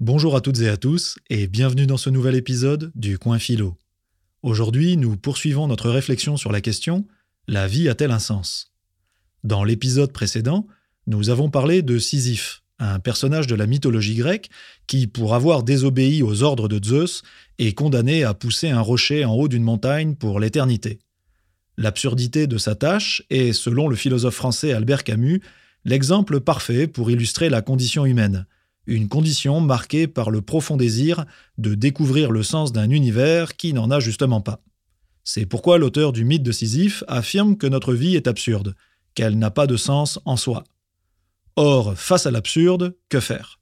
[0.00, 3.78] Bonjour à toutes et à tous et bienvenue dans ce nouvel épisode du Coin Philo.
[4.42, 7.06] Aujourd'hui, nous poursuivons notre réflexion sur la question
[7.46, 8.72] La vie a-t-elle un sens?
[9.44, 10.66] Dans l'épisode précédent,
[11.06, 14.50] nous avons parlé de Sisyphe, un personnage de la mythologie grecque
[14.88, 17.22] qui, pour avoir désobéi aux ordres de Zeus,
[17.60, 20.98] est condamné à pousser un rocher en haut d'une montagne pour l'éternité.
[21.76, 25.40] L'absurdité de sa tâche est, selon le philosophe français Albert Camus,
[25.84, 28.44] l'exemple parfait pour illustrer la condition humaine,
[28.86, 31.24] une condition marquée par le profond désir
[31.58, 34.60] de découvrir le sens d'un univers qui n'en a justement pas.
[35.24, 38.74] C'est pourquoi l'auteur du mythe de Sisyphe affirme que notre vie est absurde,
[39.14, 40.64] qu'elle n'a pas de sens en soi.
[41.56, 43.58] Or, face à l'absurde, que faire?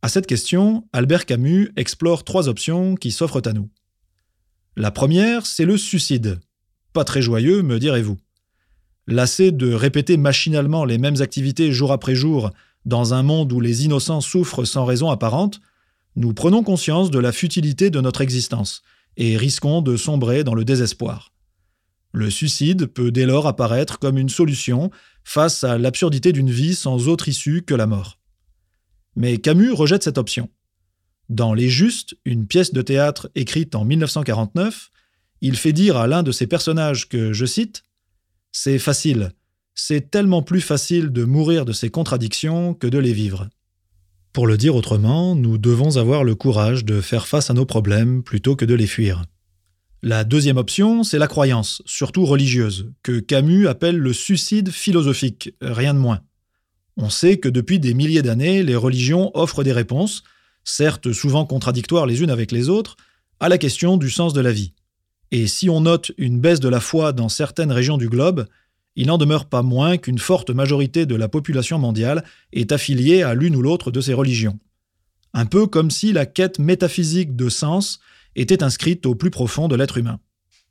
[0.00, 3.70] À cette question, Albert Camus explore trois options qui s'offrent à nous.
[4.76, 6.40] La première, c'est le suicide.
[6.92, 8.16] Pas très joyeux, me direz-vous.
[9.06, 12.50] Lassé de répéter machinalement les mêmes activités jour après jour
[12.84, 15.60] dans un monde où les innocents souffrent sans raison apparente,
[16.16, 18.82] nous prenons conscience de la futilité de notre existence
[19.16, 21.32] et risquons de sombrer dans le désespoir.
[22.12, 24.90] Le suicide peut dès lors apparaître comme une solution
[25.24, 28.18] face à l'absurdité d'une vie sans autre issue que la mort.
[29.16, 30.50] Mais Camus rejette cette option.
[31.28, 34.90] Dans Les Justes, une pièce de théâtre écrite en 1949,
[35.40, 37.84] il fait dire à l'un de ses personnages que, je cite,
[38.52, 39.32] C'est facile,
[39.74, 43.48] c'est tellement plus facile de mourir de ses contradictions que de les vivre.
[44.32, 48.22] Pour le dire autrement, nous devons avoir le courage de faire face à nos problèmes
[48.22, 49.24] plutôt que de les fuir.
[50.02, 55.94] La deuxième option, c'est la croyance, surtout religieuse, que Camus appelle le suicide philosophique, rien
[55.94, 56.20] de moins.
[56.96, 60.24] On sait que depuis des milliers d'années, les religions offrent des réponses,
[60.64, 62.96] certes souvent contradictoires les unes avec les autres,
[63.38, 64.72] à la question du sens de la vie.
[65.30, 68.46] Et si on note une baisse de la foi dans certaines régions du globe,
[68.96, 73.34] il n'en demeure pas moins qu'une forte majorité de la population mondiale est affiliée à
[73.34, 74.58] l'une ou l'autre de ces religions.
[75.34, 78.00] Un peu comme si la quête métaphysique de sens
[78.36, 80.20] était inscrite au plus profond de l'être humain.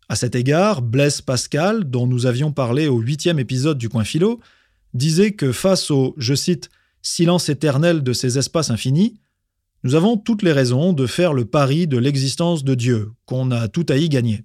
[0.08, 4.40] À cet égard, Blaise Pascal, dont nous avions parlé au huitième épisode du Coin Philo,
[4.94, 6.70] disait que face au, je cite,
[7.02, 9.20] silence éternel de ces espaces infinis,
[9.84, 13.68] nous avons toutes les raisons de faire le pari de l'existence de Dieu, qu'on a
[13.68, 14.44] tout à y gagner.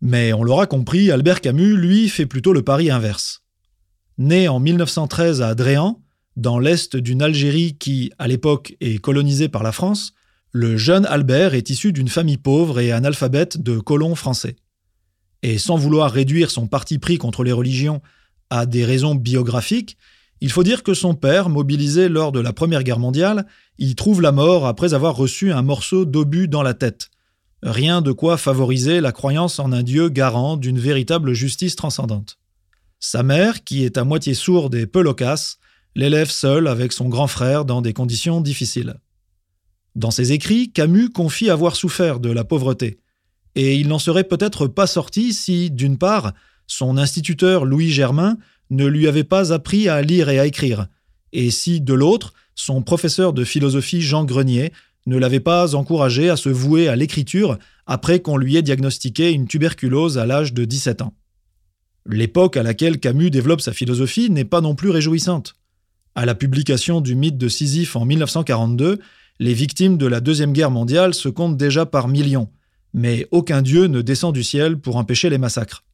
[0.00, 3.42] Mais on l'aura compris, Albert Camus, lui, fait plutôt le pari inverse.
[4.18, 6.02] Né en 1913 à Dréan,
[6.36, 10.14] dans l'est d'une Algérie qui, à l'époque, est colonisée par la France,
[10.52, 14.56] le jeune Albert est issu d'une famille pauvre et analphabète de colons français.
[15.42, 18.02] Et sans vouloir réduire son parti pris contre les religions
[18.50, 19.96] à des raisons biographiques,
[20.40, 23.46] il faut dire que son père, mobilisé lors de la Première Guerre mondiale,
[23.78, 27.10] y trouve la mort après avoir reçu un morceau d'obus dans la tête.
[27.62, 32.38] Rien de quoi favoriser la croyance en un Dieu garant d'une véritable justice transcendante.
[33.00, 35.58] Sa mère, qui est à moitié sourde et peu loquace,
[35.94, 38.94] l'élève seule avec son grand frère dans des conditions difficiles.
[39.94, 43.00] Dans ses écrits, Camus confie avoir souffert de la pauvreté,
[43.54, 46.32] et il n'en serait peut-être pas sorti si, d'une part,
[46.66, 48.38] son instituteur Louis Germain
[48.70, 50.86] ne lui avait pas appris à lire et à écrire,
[51.32, 54.72] et si, de l'autre, son professeur de philosophie Jean Grenier
[55.06, 59.46] ne l'avait pas encouragé à se vouer à l'écriture après qu'on lui ait diagnostiqué une
[59.46, 61.14] tuberculose à l'âge de 17 ans.
[62.06, 65.54] L'époque à laquelle Camus développe sa philosophie n'est pas non plus réjouissante.
[66.14, 68.98] À la publication du mythe de Sisyphe en 1942,
[69.38, 72.48] les victimes de la Deuxième Guerre mondiale se comptent déjà par millions,
[72.92, 75.84] mais aucun dieu ne descend du ciel pour empêcher les massacres.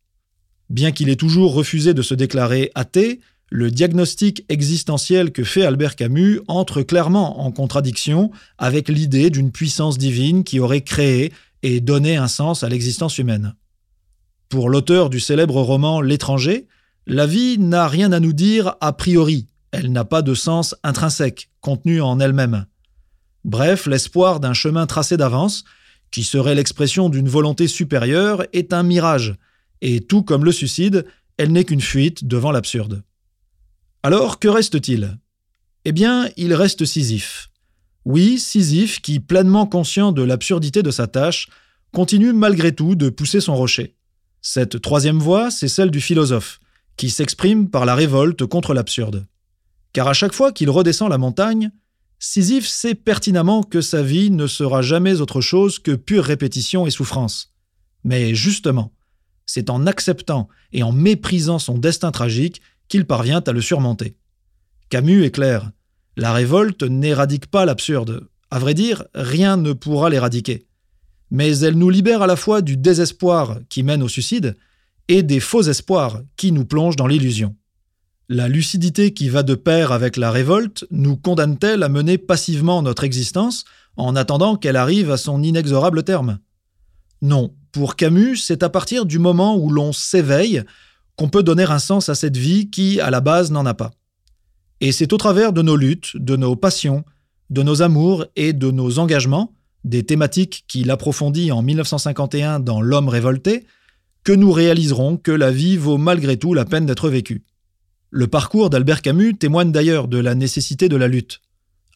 [0.68, 3.20] Bien qu'il ait toujours refusé de se déclarer athée,
[3.50, 9.98] le diagnostic existentiel que fait Albert Camus entre clairement en contradiction avec l'idée d'une puissance
[9.98, 13.54] divine qui aurait créé et donné un sens à l'existence humaine.
[14.48, 16.66] Pour l'auteur du célèbre roman L'étranger,
[17.06, 21.50] la vie n'a rien à nous dire a priori, elle n'a pas de sens intrinsèque,
[21.60, 22.66] contenu en elle-même.
[23.44, 25.64] Bref, l'espoir d'un chemin tracé d'avance,
[26.10, 29.36] qui serait l'expression d'une volonté supérieure, est un mirage,
[29.82, 33.02] et tout comme le suicide, elle n'est qu'une fuite devant l'absurde.
[34.06, 35.18] Alors, que reste-t-il?
[35.84, 37.50] Eh bien, il reste Sisyphe.
[38.04, 41.48] Oui, Sisyphe, qui, pleinement conscient de l'absurdité de sa tâche,
[41.92, 43.96] continue malgré tout de pousser son rocher.
[44.42, 46.60] Cette troisième voie, c'est celle du philosophe,
[46.96, 49.26] qui s'exprime par la révolte contre l'absurde.
[49.92, 51.72] Car à chaque fois qu'il redescend la montagne,
[52.20, 56.92] Sisyphe sait pertinemment que sa vie ne sera jamais autre chose que pure répétition et
[56.92, 57.56] souffrance.
[58.04, 58.92] Mais justement,
[59.46, 64.16] c'est en acceptant et en méprisant son destin tragique qu'il parvient à le surmonter.
[64.88, 65.70] Camus est clair.
[66.16, 68.28] La révolte n'éradique pas l'absurde.
[68.50, 70.66] À vrai dire, rien ne pourra l'éradiquer.
[71.30, 74.56] Mais elle nous libère à la fois du désespoir qui mène au suicide
[75.08, 77.56] et des faux espoirs qui nous plongent dans l'illusion.
[78.28, 83.04] La lucidité qui va de pair avec la révolte nous condamne-t-elle à mener passivement notre
[83.04, 83.64] existence
[83.96, 86.38] en attendant qu'elle arrive à son inexorable terme?
[87.22, 90.64] Non, pour Camus, c'est à partir du moment où l'on s'éveille
[91.16, 93.92] qu'on peut donner un sens à cette vie qui, à la base, n'en a pas.
[94.80, 97.04] Et c'est au travers de nos luttes, de nos passions,
[97.50, 99.54] de nos amours et de nos engagements,
[99.84, 103.66] des thématiques qu'il approfondit en 1951 dans L'homme révolté,
[104.24, 107.44] que nous réaliserons que la vie vaut malgré tout la peine d'être vécue.
[108.10, 111.40] Le parcours d'Albert Camus témoigne d'ailleurs de la nécessité de la lutte.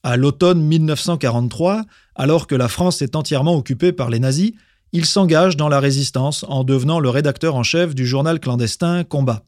[0.03, 1.85] À l'automne 1943,
[2.15, 4.53] alors que la France est entièrement occupée par les nazis,
[4.93, 9.45] il s'engage dans la résistance en devenant le rédacteur en chef du journal clandestin Combat.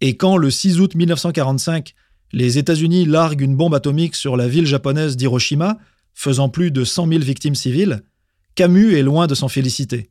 [0.00, 1.94] Et quand le 6 août 1945,
[2.32, 5.78] les États-Unis larguent une bombe atomique sur la ville japonaise d'Hiroshima,
[6.14, 8.02] faisant plus de 100 000 victimes civiles,
[8.54, 10.10] Camus est loin de s'en féliciter.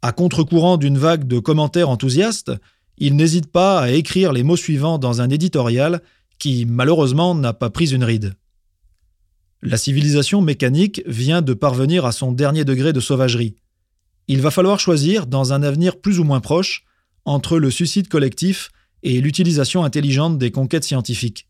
[0.00, 2.52] À contre-courant d'une vague de commentaires enthousiastes,
[2.98, 6.00] il n'hésite pas à écrire les mots suivants dans un éditorial
[6.38, 8.34] qui, malheureusement, n'a pas pris une ride.
[9.62, 13.56] La civilisation mécanique vient de parvenir à son dernier degré de sauvagerie.
[14.28, 16.84] Il va falloir choisir, dans un avenir plus ou moins proche,
[17.24, 18.70] entre le suicide collectif
[19.02, 21.46] et l'utilisation intelligente des conquêtes scientifiques.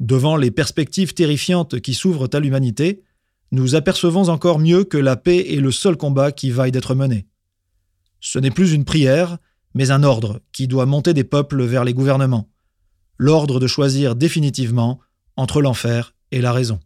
[0.00, 3.02] Devant les perspectives terrifiantes qui s'ouvrent à l'humanité,
[3.52, 7.26] nous apercevons encore mieux que la paix est le seul combat qui vaille d'être mené.
[8.20, 9.38] Ce n'est plus une prière,
[9.74, 12.48] mais un ordre qui doit monter des peuples vers les gouvernements,
[13.18, 15.00] l'ordre de choisir définitivement
[15.36, 16.80] entre l'enfer et la raison.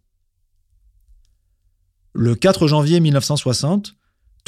[2.13, 3.95] Le 4 janvier 1960,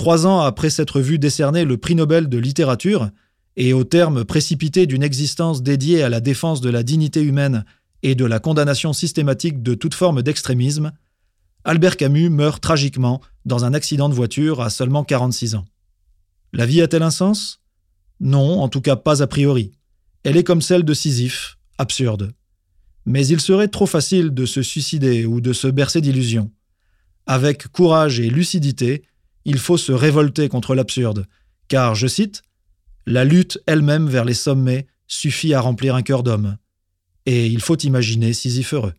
[0.01, 3.11] trois ans après s'être vu décerner le prix Nobel de littérature,
[3.57, 7.67] et au terme précipité d'une existence dédiée à la défense de la dignité humaine
[8.03, 10.93] et de la condamnation systématique de toute forme d'extrémisme,
[11.65, 15.67] Albert Camus meurt tragiquement dans un accident de voiture à seulement 46 ans.
[16.55, 17.61] La vie a-t-elle un sens?
[18.21, 19.73] Non, en tout cas pas a priori.
[20.25, 22.33] Elle est comme celle de Sisyphe, absurde.
[23.05, 26.51] Mais il serait trop facile de se suicider ou de se bercer d'illusions.
[27.27, 29.03] Avec courage et lucidité,
[29.45, 31.27] il faut se révolter contre l'absurde,
[31.69, 32.43] car, je cite,
[33.07, 36.57] La lutte elle-même vers les sommets suffit à remplir un cœur d'homme.
[37.27, 38.95] Et il faut imaginer Sisyphe heureux.